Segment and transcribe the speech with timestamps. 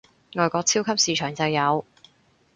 [0.33, 1.85] 外國超級市場就有